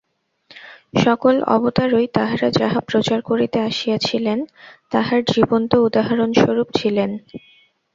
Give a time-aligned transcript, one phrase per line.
[0.95, 4.39] সকল অবতারই, তাঁহারা যাহা প্রচার করিতে আসিয়াছিলেন,
[4.91, 7.09] তাহার জীবন্ত উদাহরণস্বরূপ ছিলেন।